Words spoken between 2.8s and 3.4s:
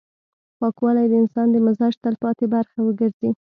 وګرځي.